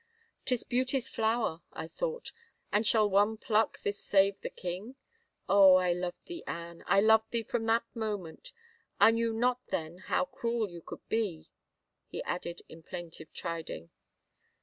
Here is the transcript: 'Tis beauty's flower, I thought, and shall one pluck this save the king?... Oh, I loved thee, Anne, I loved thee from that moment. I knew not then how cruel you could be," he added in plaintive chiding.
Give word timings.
'Tis 0.45 0.63
beauty's 0.63 1.07
flower, 1.07 1.61
I 1.73 1.87
thought, 1.87 2.31
and 2.71 2.87
shall 2.87 3.07
one 3.07 3.37
pluck 3.37 3.83
this 3.83 4.03
save 4.03 4.41
the 4.41 4.49
king?... 4.49 4.95
Oh, 5.47 5.75
I 5.75 5.93
loved 5.93 6.25
thee, 6.25 6.43
Anne, 6.47 6.83
I 6.87 6.99
loved 7.01 7.29
thee 7.29 7.43
from 7.43 7.67
that 7.67 7.83
moment. 7.93 8.51
I 8.99 9.11
knew 9.11 9.31
not 9.31 9.67
then 9.67 9.99
how 9.99 10.25
cruel 10.25 10.71
you 10.71 10.81
could 10.81 11.07
be," 11.07 11.51
he 12.07 12.23
added 12.23 12.63
in 12.67 12.81
plaintive 12.81 13.31
chiding. 13.31 13.91